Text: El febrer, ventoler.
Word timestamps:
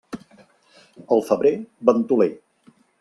El 1.17 1.23
febrer, 1.29 1.53
ventoler. 1.91 2.31